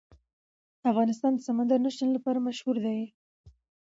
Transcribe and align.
افغانستان 0.91 1.31
د 1.35 1.39
سمندر 1.47 1.79
نه 1.85 1.89
شتون 1.93 2.09
لپاره 2.13 2.39
مشهور 2.47 2.75
دی. 2.85 2.99